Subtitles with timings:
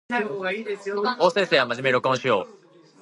[0.09, 2.91] 法政生は真面目に録音しよう